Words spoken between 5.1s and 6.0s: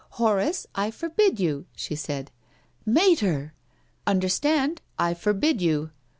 forbid you."